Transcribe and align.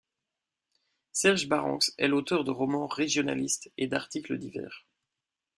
Serge 1.11 1.47
Barranx 1.47 1.93
est 1.99 2.07
l'auteur 2.07 2.43
de 2.43 2.49
romans 2.49 2.87
régionalistes 2.87 3.71
et 3.77 3.85
d'articles 3.85 4.39
divers. 4.39 4.87